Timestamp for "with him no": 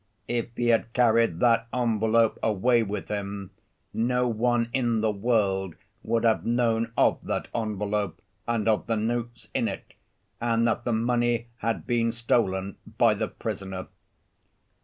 2.81-4.27